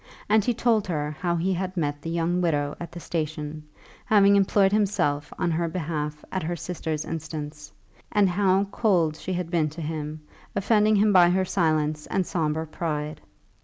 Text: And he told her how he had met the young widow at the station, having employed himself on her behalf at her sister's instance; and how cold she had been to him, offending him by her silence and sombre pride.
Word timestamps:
And 0.27 0.43
he 0.43 0.51
told 0.55 0.87
her 0.87 1.15
how 1.19 1.35
he 1.35 1.53
had 1.53 1.77
met 1.77 2.01
the 2.01 2.09
young 2.09 2.41
widow 2.41 2.75
at 2.79 2.91
the 2.91 2.99
station, 2.99 3.67
having 4.03 4.35
employed 4.35 4.71
himself 4.71 5.31
on 5.37 5.51
her 5.51 5.67
behalf 5.67 6.25
at 6.31 6.41
her 6.41 6.55
sister's 6.55 7.05
instance; 7.05 7.71
and 8.11 8.27
how 8.27 8.63
cold 8.71 9.15
she 9.15 9.33
had 9.33 9.51
been 9.51 9.69
to 9.69 9.81
him, 9.83 10.21
offending 10.55 10.95
him 10.95 11.13
by 11.13 11.29
her 11.29 11.45
silence 11.45 12.07
and 12.07 12.25
sombre 12.25 12.65
pride. 12.65 13.21